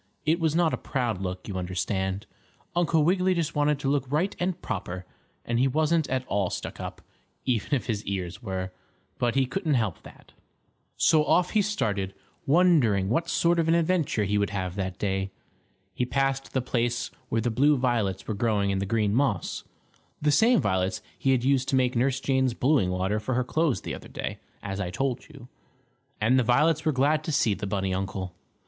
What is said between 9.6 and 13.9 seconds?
help that. So off he started, wondering what sort of an